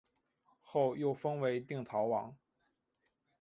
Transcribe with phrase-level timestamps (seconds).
[0.59, 2.35] 后又封为定陶王。